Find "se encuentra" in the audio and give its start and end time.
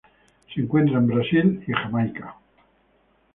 0.51-0.97